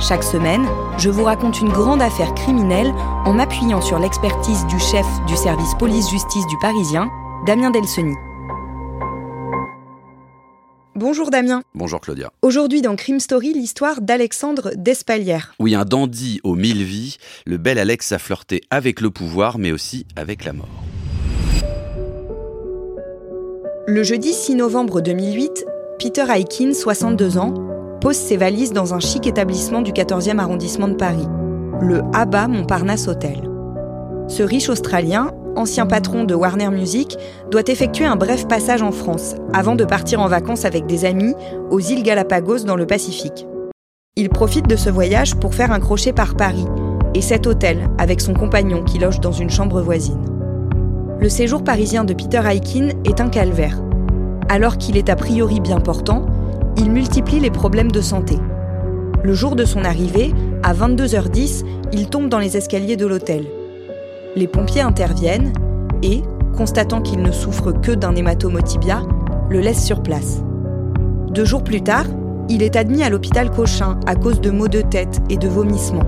[0.00, 0.64] Chaque semaine,
[0.96, 2.92] je vous raconte une grande affaire criminelle
[3.24, 7.10] en m'appuyant sur l'expertise du chef du service police-justice du Parisien,
[7.46, 8.14] Damien Delseny.
[10.94, 11.62] Bonjour Damien.
[11.74, 12.30] Bonjour Claudia.
[12.42, 15.54] Aujourd'hui dans Crime Story, l'histoire d'Alexandre Despalières.
[15.58, 19.72] Oui, un dandy aux mille vies, le bel Alex a flirté avec le pouvoir, mais
[19.72, 20.68] aussi avec la mort.
[23.88, 25.66] Le jeudi 6 novembre 2008,
[25.98, 27.54] Peter Aikin, 62 ans,
[28.00, 31.28] pose ses valises dans un chic établissement du 14e arrondissement de Paris,
[31.80, 33.48] le ABBA Montparnasse Hotel.
[34.28, 37.16] Ce riche Australien, ancien patron de Warner Music,
[37.50, 41.34] doit effectuer un bref passage en France avant de partir en vacances avec des amis
[41.70, 43.46] aux îles Galapagos dans le Pacifique.
[44.16, 46.66] Il profite de ce voyage pour faire un crochet par Paris
[47.14, 50.24] et cet hôtel avec son compagnon qui loge dans une chambre voisine.
[51.20, 53.80] Le séjour parisien de Peter Aikin est un calvaire.
[54.48, 56.26] Alors qu'il est a priori bien portant,
[56.78, 58.36] il multiplie les problèmes de santé.
[59.24, 63.46] Le jour de son arrivée, à 22h10, il tombe dans les escaliers de l'hôtel.
[64.36, 65.52] Les pompiers interviennent
[66.02, 66.22] et,
[66.56, 69.02] constatant qu'il ne souffre que d'un hématome tibia,
[69.50, 70.42] le laissent sur place.
[71.30, 72.06] Deux jours plus tard,
[72.48, 76.06] il est admis à l'hôpital Cochin à cause de maux de tête et de vomissements.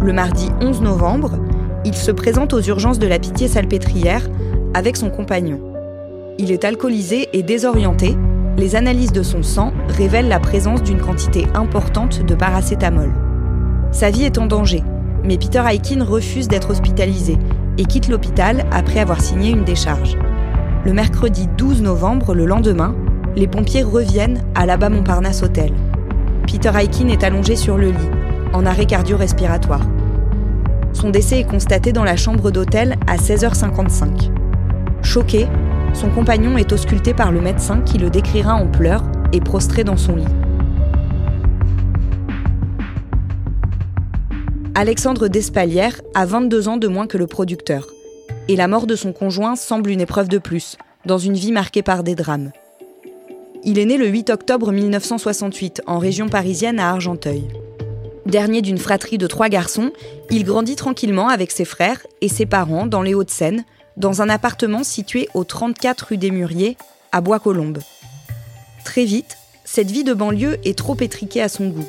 [0.00, 1.32] Le mardi 11 novembre,
[1.84, 4.22] il se présente aux urgences de la Pitié-Salpêtrière
[4.72, 5.60] avec son compagnon.
[6.38, 8.16] Il est alcoolisé et désorienté.
[8.56, 13.12] Les analyses de son sang révèlent la présence d'une quantité importante de paracétamol.
[13.90, 14.84] Sa vie est en danger,
[15.24, 17.36] mais Peter Aikin refuse d'être hospitalisé
[17.78, 20.16] et quitte l'hôpital après avoir signé une décharge.
[20.84, 22.94] Le mercredi 12 novembre, le lendemain,
[23.34, 25.72] les pompiers reviennent à l'Abba Montparnasse Hotel.
[26.46, 28.10] Peter Aikin est allongé sur le lit,
[28.52, 29.84] en arrêt cardio-respiratoire.
[30.92, 34.30] Son décès est constaté dans la chambre d'hôtel à 16h55.
[35.02, 35.48] Choqué,
[35.94, 39.96] son compagnon est ausculté par le médecin qui le décrira en pleurs et prostré dans
[39.96, 40.24] son lit.
[44.74, 47.86] Alexandre Despalières a 22 ans de moins que le producteur.
[48.48, 51.82] Et la mort de son conjoint semble une épreuve de plus, dans une vie marquée
[51.82, 52.50] par des drames.
[53.62, 57.44] Il est né le 8 octobre 1968 en région parisienne à Argenteuil.
[58.26, 59.92] Dernier d'une fratrie de trois garçons,
[60.30, 63.64] il grandit tranquillement avec ses frères et ses parents dans les Hauts-de-Seine,
[63.96, 66.76] dans un appartement situé au 34 rue des Mûriers,
[67.12, 67.78] à Bois-Colombes.
[68.84, 71.86] Très vite, cette vie de banlieue est trop étriquée à son goût.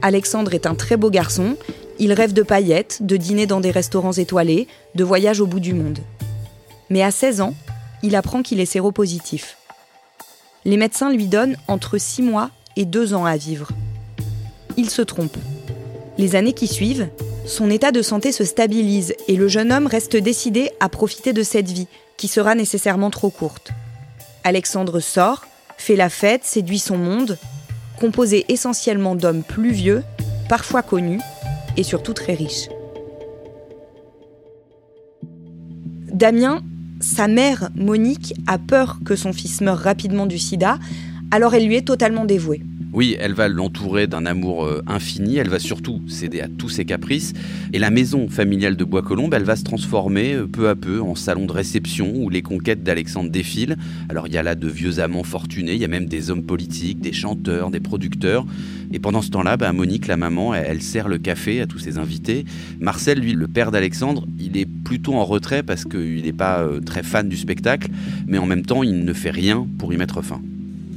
[0.00, 1.56] Alexandre est un très beau garçon,
[1.98, 5.74] il rêve de paillettes, de dîner dans des restaurants étoilés, de voyages au bout du
[5.74, 5.98] monde.
[6.90, 7.54] Mais à 16 ans,
[8.02, 9.56] il apprend qu'il est séropositif.
[10.64, 13.68] Les médecins lui donnent entre 6 mois et 2 ans à vivre.
[14.76, 15.36] Il se trompe.
[16.18, 17.08] Les années qui suivent,
[17.46, 21.42] son état de santé se stabilise et le jeune homme reste décidé à profiter de
[21.42, 23.72] cette vie, qui sera nécessairement trop courte.
[24.44, 25.46] Alexandre sort,
[25.76, 27.38] fait la fête, séduit son monde,
[28.00, 30.02] composé essentiellement d'hommes plus vieux,
[30.48, 31.20] parfois connus,
[31.76, 32.68] et surtout très riches.
[36.12, 36.62] Damien,
[37.00, 40.78] sa mère, Monique, a peur que son fils meure rapidement du sida,
[41.30, 42.62] alors elle lui est totalement dévouée.
[42.94, 46.84] Oui, elle va l'entourer d'un amour euh, infini, elle va surtout céder à tous ses
[46.84, 47.32] caprices,
[47.72, 51.16] et la maison familiale de Bois-Colombes, elle va se transformer euh, peu à peu en
[51.16, 53.76] salon de réception où les conquêtes d'Alexandre défilent.
[54.08, 56.44] Alors il y a là de vieux amants fortunés, il y a même des hommes
[56.44, 58.46] politiques, des chanteurs, des producteurs,
[58.92, 61.80] et pendant ce temps-là, bah, Monique, la maman, elle, elle sert le café à tous
[61.80, 62.44] ses invités.
[62.78, 66.78] Marcel, lui, le père d'Alexandre, il est plutôt en retrait parce qu'il n'est pas euh,
[66.78, 67.88] très fan du spectacle,
[68.28, 70.40] mais en même temps, il ne fait rien pour y mettre fin.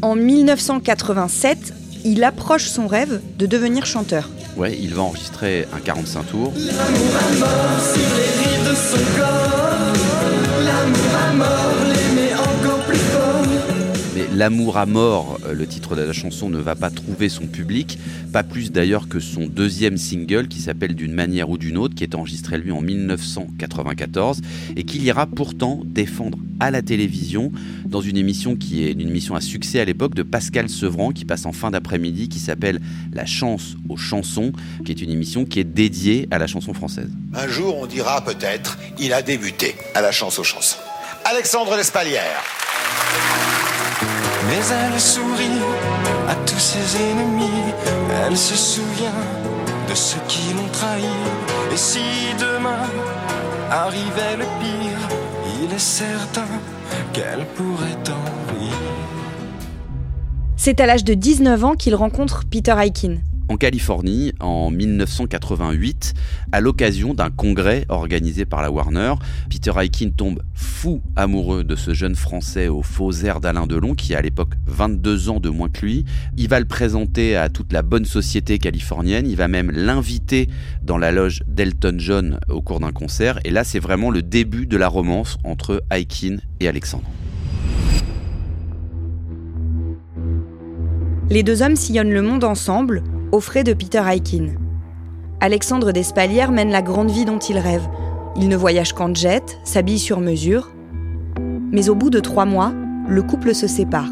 [0.03, 1.73] En 1987,
[2.07, 4.29] il approche son rêve de devenir chanteur.
[4.55, 6.53] Ouais, il va enregistrer un 45 tours.
[6.55, 6.71] Mais
[10.65, 11.66] L'amour à mort,
[14.39, 17.97] euh, le titre de la chanson, ne va pas trouver son public,
[18.31, 22.03] pas plus d'ailleurs que son deuxième single qui s'appelle D'une manière ou d'une autre, qui
[22.03, 24.41] est enregistré lui en 1994
[24.75, 27.51] et qu'il ira pourtant défendre à la télévision
[27.85, 31.25] dans une émission qui est une émission à succès à l'époque de Pascal Sevran qui
[31.25, 32.79] passe en fin d'après-midi qui s'appelle
[33.13, 34.51] La chance aux chansons,
[34.85, 37.09] qui est une émission qui est dédiée à la chanson française.
[37.33, 40.77] Un jour, on dira peut-être, il a débuté à la chance aux chansons.
[41.25, 42.43] Alexandre Lespalière.
[44.47, 45.61] Mais elle sourit
[46.27, 47.73] à tous ses ennemis.
[48.25, 49.21] Elle se souvient
[49.89, 51.03] de ceux qui l'ont trahi.
[51.73, 51.99] Et si
[52.39, 52.87] demain
[53.69, 55.17] arrivait le pire,
[55.61, 56.47] il est certain
[57.13, 58.71] qu'elle pourrait en rire.
[60.55, 63.17] C'est à l'âge de 19 ans qu'il rencontre Peter Aikin,
[63.49, 66.13] en Californie en 1988
[66.51, 69.13] à l'occasion d'un congrès organisé par la Warner.
[69.49, 74.15] Peter Aikin tombe fou amoureux de ce jeune Français au faux air d'Alain Delon qui
[74.15, 76.05] a à l'époque 22 ans de moins que lui.
[76.37, 80.49] Il va le présenter à toute la bonne société californienne, il va même l'inviter
[80.83, 84.65] dans la loge d'Elton John au cours d'un concert et là c'est vraiment le début
[84.65, 87.05] de la romance entre Aikin et Alexandre.
[91.29, 94.47] Les deux hommes sillonnent le monde ensemble, aux frais de Peter Aikin.
[95.41, 97.87] Alexandre Despalières mène la grande vie dont il rêve.
[98.37, 100.71] Il ne voyage qu'en jet, s'habille sur mesure.
[101.71, 102.71] Mais au bout de trois mois,
[103.07, 104.09] le couple se sépare.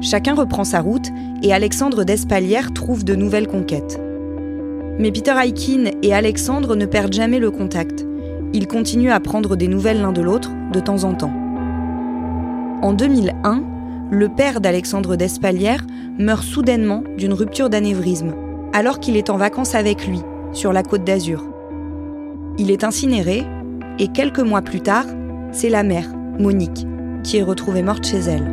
[0.00, 1.08] Chacun reprend sa route
[1.42, 4.00] et Alexandre Despalières trouve de nouvelles conquêtes.
[4.98, 8.06] Mais Peter Aikin et Alexandre ne perdent jamais le contact.
[8.52, 11.32] Ils continuent à prendre des nouvelles l'un de l'autre de temps en temps.
[12.82, 13.62] En 2001,
[14.10, 15.84] le père d'Alexandre Despalières
[16.18, 18.34] meurt soudainement d'une rupture d'anévrisme,
[18.72, 20.20] alors qu'il est en vacances avec lui,
[20.52, 21.44] sur la côte d'Azur.
[22.58, 23.44] Il est incinéré,
[23.98, 25.06] et quelques mois plus tard,
[25.50, 26.08] c'est la mère,
[26.38, 26.86] Monique,
[27.24, 28.46] qui est retrouvée morte chez elle.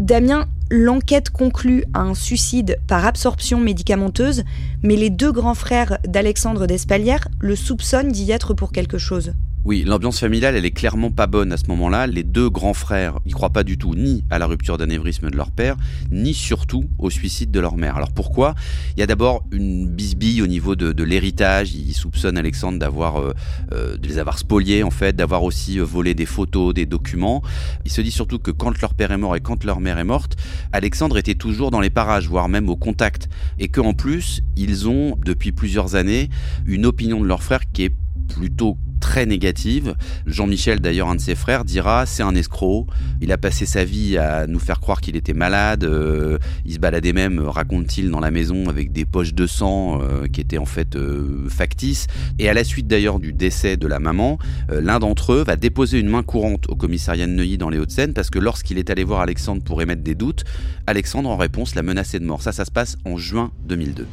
[0.00, 4.42] Damien, l'enquête conclut à un suicide par absorption médicamenteuse,
[4.82, 9.34] mais les deux grands frères d'Alexandre Despalières le soupçonnent d'y être pour quelque chose.
[9.66, 12.06] Oui, l'ambiance familiale, elle est clairement pas bonne à ce moment-là.
[12.06, 15.36] Les deux grands frères n'y croient pas du tout ni à la rupture d'anévrisme de
[15.38, 15.76] leur père,
[16.10, 17.96] ni surtout au suicide de leur mère.
[17.96, 18.54] Alors pourquoi?
[18.94, 21.74] Il y a d'abord une bisbille au niveau de, l'héritage.
[21.74, 23.32] Ils soupçonnent Alexandre d'avoir, euh,
[23.72, 27.42] euh, de les avoir spoliés en fait, d'avoir aussi euh, volé des photos, des documents.
[27.86, 30.04] Ils se disent surtout que quand leur père est mort et quand leur mère est
[30.04, 30.36] morte,
[30.72, 35.16] Alexandre était toujours dans les parages, voire même au contact, et qu'en plus ils ont
[35.24, 36.28] depuis plusieurs années
[36.66, 37.94] une opinion de leur frère qui est
[38.28, 39.96] plutôt très négative.
[40.26, 42.86] Jean-Michel, d'ailleurs, un de ses frères, dira c'est un escroc.
[43.20, 45.84] Il a passé sa vie à nous faire croire qu'il était malade.
[45.84, 50.26] Euh, il se baladait même, raconte-t-il, dans la maison avec des poches de sang euh,
[50.26, 52.06] qui étaient en fait euh, factices.
[52.38, 54.38] Et à la suite d'ailleurs du décès de la maman,
[54.70, 58.14] l'un d'entre eux va déposer une main courante au commissariat de Neuilly dans les Hauts-de-Seine
[58.14, 60.44] parce que lorsqu'il est allé voir Alexandre pour émettre des doutes,
[60.86, 62.40] Alexandre en réponse l'a menacé de mort.
[62.40, 64.06] Ça, ça se passe en juin 2002.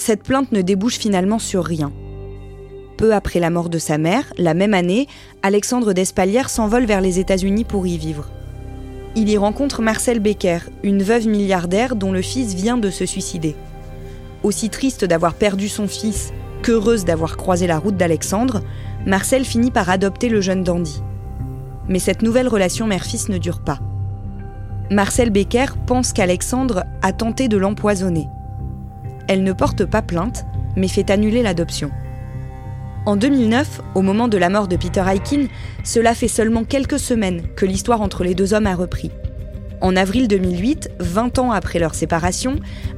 [0.00, 1.92] Cette plainte ne débouche finalement sur rien.
[2.96, 5.08] Peu après la mort de sa mère, la même année,
[5.42, 8.28] Alexandre Despalières s'envole vers les États-Unis pour y vivre.
[9.16, 13.56] Il y rencontre Marcel Becker, une veuve milliardaire dont le fils vient de se suicider.
[14.42, 16.32] Aussi triste d'avoir perdu son fils
[16.62, 18.62] qu'heureuse d'avoir croisé la route d'Alexandre,
[19.06, 21.02] Marcel finit par adopter le jeune dandy.
[21.88, 23.80] Mais cette nouvelle relation mère-fils ne dure pas.
[24.90, 28.26] Marcel Becker pense qu'Alexandre a tenté de l'empoisonner
[29.30, 30.44] elle ne porte pas plainte,
[30.74, 31.92] mais fait annuler l'adoption.
[33.06, 35.46] En 2009, au moment de la mort de Peter Aikin,
[35.84, 39.12] cela fait seulement quelques semaines que l'histoire entre les deux hommes a repris.
[39.80, 42.56] En avril 2008, 20 ans après leur séparation,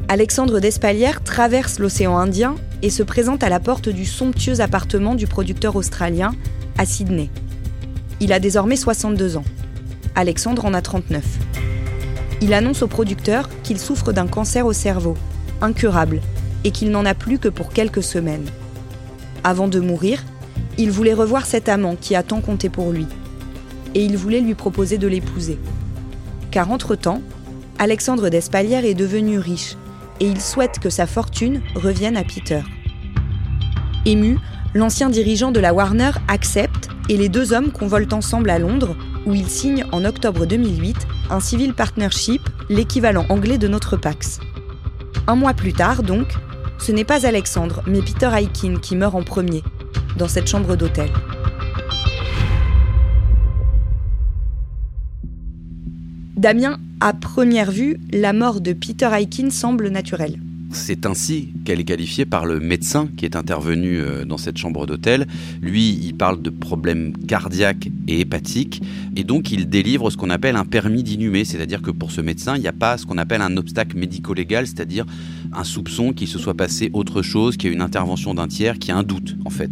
[0.09, 5.27] Alexandre Despalières traverse l'océan Indien et se présente à la porte du somptueux appartement du
[5.27, 6.33] producteur australien
[6.79, 7.29] à Sydney.
[8.21, 9.45] Il a désormais 62 ans.
[10.15, 11.23] Alexandre en a 39.
[12.41, 15.15] Il annonce au producteur qu'il souffre d'un cancer au cerveau
[15.63, 16.21] incurable
[16.65, 18.47] et qu'il n'en a plus que pour quelques semaines.
[19.45, 20.23] Avant de mourir,
[20.79, 23.07] il voulait revoir cet amant qui a tant compté pour lui.
[23.95, 25.59] Et il voulait lui proposer de l'épouser.
[26.51, 27.23] Car entre-temps,
[27.79, 29.77] Alexandre Despalières est devenu riche
[30.21, 32.61] et il souhaite que sa fortune revienne à Peter.
[34.07, 34.39] Ému,
[34.75, 39.35] l'ancien dirigeant de la Warner accepte et les deux hommes convolent ensemble à Londres où
[39.35, 40.97] ils signent en octobre 2008
[41.31, 44.41] un civil partnership, l'équivalent anglais de notre Pax.
[45.29, 46.27] Un mois plus tard, donc,
[46.79, 49.63] ce n'est pas Alexandre, mais Peter Aikin qui meurt en premier,
[50.17, 51.11] dans cette chambre d'hôtel.
[56.37, 60.41] Damien, à première vue, la mort de Peter Aikin semble naturelle.
[60.75, 64.87] C'est ainsi qu'elle est qualifiée par le médecin qui est intervenu euh, dans cette chambre
[64.87, 65.27] d'hôtel.
[65.61, 68.83] Lui, il parle de problèmes cardiaques et hépatiques,
[69.15, 72.57] et donc il délivre ce qu'on appelle un permis d'inhumer, c'est-à-dire que pour ce médecin,
[72.57, 75.05] il n'y a pas ce qu'on appelle un obstacle médico-légal, c'est-à-dire
[75.53, 78.79] un soupçon qu'il se soit passé autre chose, qu'il y ait une intervention d'un tiers,
[78.79, 79.71] qu'il y a un doute en fait.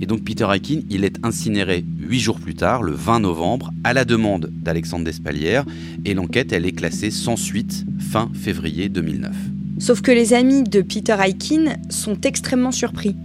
[0.00, 3.94] Et donc Peter Aikin, il est incinéré huit jours plus tard, le 20 novembre, à
[3.94, 5.64] la demande d'Alexandre Despalières,
[6.04, 9.34] et l'enquête, elle est classée sans suite fin février 2009.
[9.78, 13.16] Sauf que les amis de Peter Aikin sont extrêmement surpris.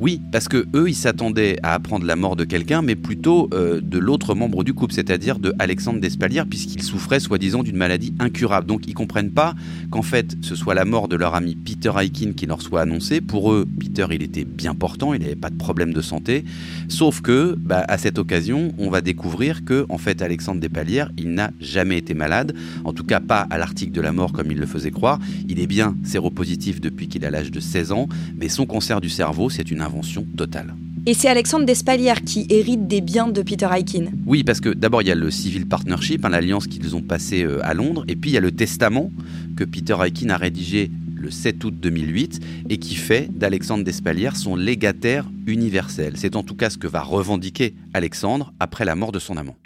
[0.00, 3.80] Oui, parce que eux, ils s'attendaient à apprendre la mort de quelqu'un, mais plutôt euh,
[3.80, 8.66] de l'autre membre du couple, c'est-à-dire de Alexandre Despalières, puisqu'il souffrait soi-disant d'une maladie incurable.
[8.66, 9.54] Donc ils comprennent pas
[9.90, 13.20] qu'en fait, ce soit la mort de leur ami Peter Aikin qui leur soit annoncée.
[13.20, 16.44] Pour eux, Peter, il était bien portant, il n'avait pas de problème de santé.
[16.88, 21.34] Sauf que, bah, à cette occasion, on va découvrir que, en fait, Alexandre Despalières, il
[21.34, 24.58] n'a jamais été malade, en tout cas pas à l'article de la mort comme il
[24.58, 25.20] le faisait croire.
[25.48, 29.08] Il est bien séropositif depuis qu'il a l'âge de 16 ans, mais son cancer du
[29.08, 30.74] cerveau, c'est une invention totale.
[31.06, 34.06] Et c'est Alexandre Despalières qui hérite des biens de Peter Aikin.
[34.24, 37.42] Oui, parce que d'abord il y a le Civil Partnership, hein, l'alliance qu'ils ont passée
[37.42, 39.10] euh, à Londres, et puis il y a le testament
[39.54, 44.56] que Peter Aikin a rédigé le 7 août 2008 et qui fait d'Alexandre Despalières son
[44.56, 46.14] légataire universel.
[46.16, 49.56] C'est en tout cas ce que va revendiquer Alexandre après la mort de son amant.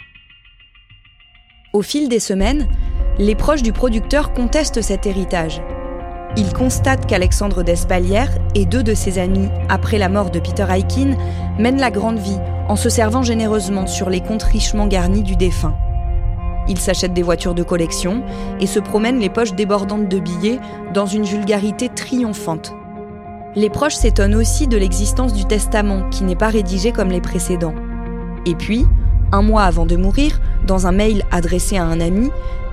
[1.71, 2.67] Au fil des semaines,
[3.17, 5.61] les proches du producteur contestent cet héritage.
[6.37, 11.15] Ils constatent qu'Alexandre Despalières et deux de ses amis, après la mort de Peter Aikin,
[11.57, 15.75] mènent la grande vie en se servant généreusement sur les comptes richement garnis du défunt.
[16.67, 18.23] Ils s'achètent des voitures de collection
[18.59, 20.59] et se promènent les poches débordantes de billets
[20.93, 22.73] dans une vulgarité triomphante.
[23.55, 27.73] Les proches s'étonnent aussi de l'existence du testament qui n'est pas rédigé comme les précédents.
[28.45, 28.85] Et puis,
[29.31, 32.29] un mois avant de mourir, dans un mail adressé à un ami,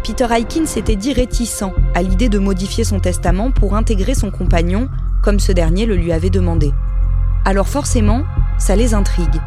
[0.06, 1.64] Peter Aikin s'était dit réticent
[1.96, 4.88] à l'idée de modifier son testament pour intégrer son compagnon,
[5.20, 6.72] comme ce dernier le lui avait demandé.
[7.44, 8.22] Alors forcément,
[8.56, 9.40] ça les intrigue.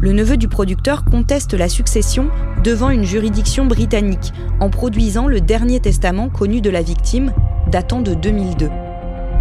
[0.00, 2.30] Le neveu du producteur conteste la succession
[2.64, 7.34] devant une juridiction britannique en produisant le dernier testament connu de la victime,
[7.70, 8.70] datant de 2002.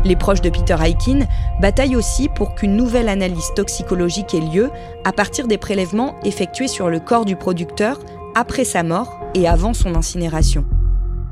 [0.04, 1.20] Les proches de Peter Aikin
[1.62, 4.70] bataillent aussi pour qu'une nouvelle analyse toxicologique ait lieu
[5.06, 8.00] à partir des prélèvements effectués sur le corps du producteur
[8.36, 10.66] après sa mort et avant son incinération.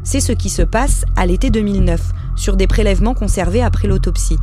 [0.04, 4.38] C'est ce qui se passe à l'été 2009 sur des prélèvements conservés après l'autopsie.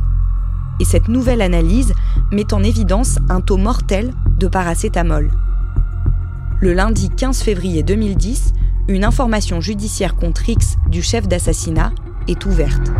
[0.79, 1.93] Et cette nouvelle analyse
[2.31, 5.31] met en évidence un taux mortel de paracétamol.
[6.59, 8.53] Le lundi 15 février 2010,
[8.87, 11.93] une information judiciaire contre X du chef d'assassinat
[12.27, 12.91] est ouverte.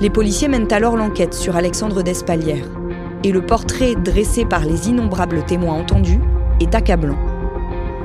[0.00, 2.68] Les policiers mènent alors l'enquête sur Alexandre Despalières,
[3.22, 6.20] et le portrait dressé par les innombrables témoins entendus
[6.60, 7.16] est accablant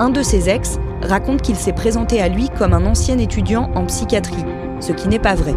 [0.02, 3.86] un de ses ex raconte qu'il s'est présenté à lui comme un ancien étudiant en
[3.86, 4.44] psychiatrie,
[4.80, 5.54] ce qui n'est pas vrai.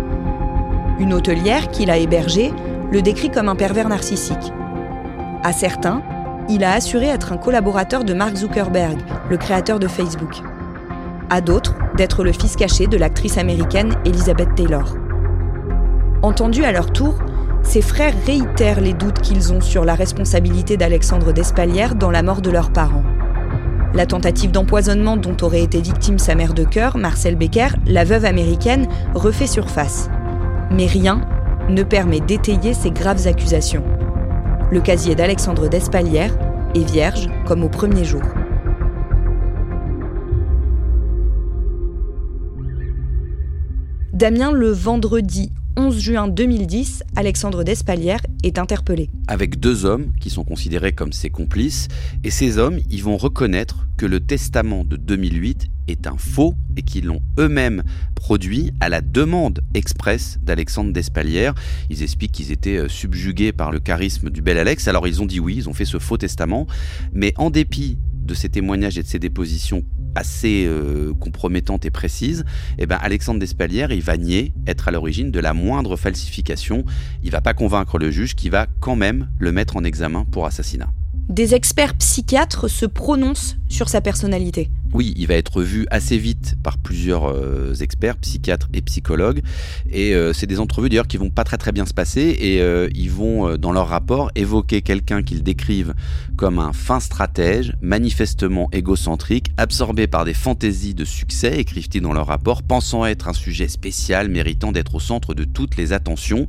[1.00, 2.54] Une hôtelière qu'il a hébergée
[2.92, 4.54] le décrit comme un pervers narcissique.
[5.44, 6.02] À certains,
[6.50, 8.98] il a assuré être un collaborateur de Mark Zuckerberg,
[9.30, 10.42] le créateur de Facebook.
[11.30, 14.96] À d'autres, d'être le fils caché de l'actrice américaine Elizabeth Taylor.
[16.22, 17.16] Entendus à leur tour,
[17.64, 22.42] ses frères réitèrent les doutes qu'ils ont sur la responsabilité d'Alexandre Despalières dans la mort
[22.42, 23.04] de leurs parents.
[23.96, 28.25] La tentative d'empoisonnement dont aurait été victime sa mère de cœur, Marcel Becker, la veuve
[28.25, 30.10] américaine, refait surface.
[30.70, 31.22] Mais rien
[31.70, 33.86] ne permet d'étayer ces graves accusations.
[34.70, 36.38] Le casier d'Alexandre Despalières
[36.75, 38.22] est vierge comme au premier jour.
[44.12, 49.10] Damien, le vendredi 11 juin 2010, Alexandre Despalières est interpellé.
[49.27, 51.89] Avec deux hommes qui sont considérés comme ses complices,
[52.24, 56.82] et ces hommes, ils vont reconnaître que le testament de 2008 est un faux et
[56.82, 57.84] qu'ils l'ont eux-mêmes
[58.15, 61.55] produit à la demande expresse d'Alexandre Despalières.
[61.89, 65.25] Ils expliquent qu'ils étaient euh, subjugués par le charisme du bel Alex, alors ils ont
[65.25, 66.67] dit oui, ils ont fait ce faux testament,
[67.13, 69.84] mais en dépit de ces témoignages et de ces dépositions
[70.15, 72.46] assez euh, compromettante et précise,
[72.77, 76.86] eh ben Alexandre Despalières, il va nier être à l'origine de la moindre falsification.
[77.24, 80.46] Il va pas convaincre le juge qui va quand même le mettre en examen pour
[80.46, 80.91] assassinat.
[81.29, 84.70] Des experts psychiatres se prononcent sur sa personnalité.
[84.96, 89.42] Oui, il va être vu assez vite par plusieurs euh, experts, psychiatres et psychologues.
[89.92, 92.38] Et euh, c'est des entrevues d'ailleurs qui vont pas très très bien se passer.
[92.40, 95.94] Et euh, ils vont, dans leur rapport, évoquer quelqu'un qu'ils décrivent
[96.38, 102.28] comme un fin stratège, manifestement égocentrique, absorbé par des fantaisies de succès, écrivent-ils dans leur
[102.28, 106.48] rapport, pensant être un sujet spécial, méritant d'être au centre de toutes les attentions.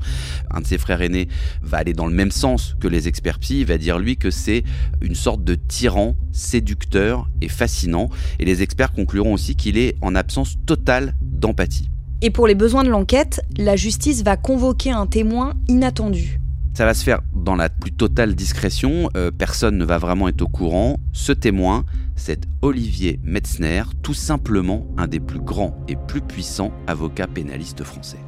[0.52, 1.26] Un de ses frères aînés
[1.62, 3.62] va aller dans le même sens que les experts psy.
[3.62, 4.62] Il va dire lui que c'est
[5.00, 10.14] une sorte de tyran séducteur et fascinant et les experts concluront aussi qu'il est en
[10.14, 11.88] absence totale d'empathie.
[12.22, 16.40] Et pour les besoins de l'enquête, la justice va convoquer un témoin inattendu.
[16.74, 20.42] Ça va se faire dans la plus totale discrétion, euh, personne ne va vraiment être
[20.42, 20.98] au courant.
[21.12, 21.84] Ce témoin,
[22.16, 28.18] c'est Olivier Metzner, tout simplement un des plus grands et plus puissants avocats pénalistes français.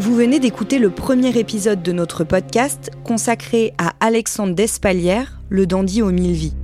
[0.00, 6.00] Vous venez d'écouter le premier épisode de notre podcast consacré à Alexandre Despalières, le dandy
[6.00, 6.54] aux mille vies.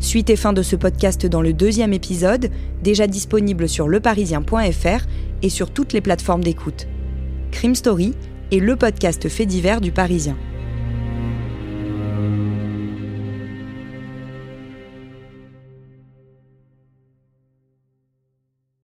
[0.00, 2.50] Suite et fin de ce podcast dans le deuxième épisode,
[2.82, 5.06] déjà disponible sur leparisien.fr
[5.42, 6.88] et sur toutes les plateformes d'écoute.
[7.52, 8.14] Crime Story
[8.50, 10.36] est le podcast fait divers du Parisien.